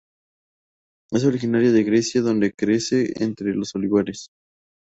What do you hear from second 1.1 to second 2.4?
Es originaria de Grecia